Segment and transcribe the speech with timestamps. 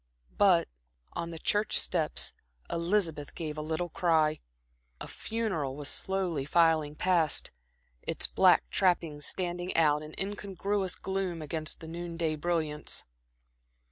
[0.35, 0.67] But
[1.13, 2.33] on the church steps
[2.71, 4.39] Elizabeth gave a little cry.
[4.99, 7.51] A funeral was slowly filing past,
[8.01, 13.05] its black trappings standing out in incongruous gloom against the noon day brilliance.